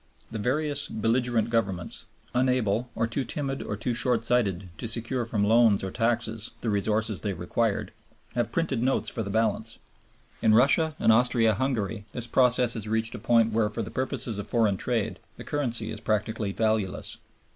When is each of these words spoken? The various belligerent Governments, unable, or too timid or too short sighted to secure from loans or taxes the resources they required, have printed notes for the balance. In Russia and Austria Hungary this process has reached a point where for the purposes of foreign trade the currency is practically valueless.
The 0.31 0.39
various 0.39 0.87
belligerent 0.89 1.51
Governments, 1.51 2.07
unable, 2.33 2.89
or 2.95 3.05
too 3.05 3.23
timid 3.23 3.61
or 3.61 3.77
too 3.77 3.93
short 3.93 4.23
sighted 4.25 4.69
to 4.79 4.87
secure 4.87 5.25
from 5.25 5.43
loans 5.43 5.83
or 5.83 5.91
taxes 5.91 6.49
the 6.61 6.71
resources 6.71 7.21
they 7.21 7.33
required, 7.33 7.91
have 8.33 8.51
printed 8.51 8.81
notes 8.81 9.09
for 9.09 9.21
the 9.21 9.29
balance. 9.29 9.77
In 10.41 10.55
Russia 10.55 10.95
and 10.97 11.13
Austria 11.13 11.53
Hungary 11.53 12.05
this 12.13 12.25
process 12.25 12.73
has 12.73 12.87
reached 12.87 13.13
a 13.13 13.19
point 13.19 13.53
where 13.53 13.69
for 13.69 13.83
the 13.83 13.91
purposes 13.91 14.39
of 14.39 14.47
foreign 14.47 14.77
trade 14.77 15.19
the 15.37 15.43
currency 15.43 15.91
is 15.91 15.99
practically 15.99 16.51
valueless. 16.51 17.17